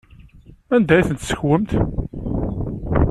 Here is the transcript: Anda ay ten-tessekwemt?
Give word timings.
Anda 0.75 0.93
ay 0.95 1.05
ten-tessekwemt? 1.07 1.71